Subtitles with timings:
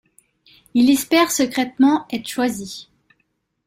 [0.73, 2.89] Il espère secrètement être choisi.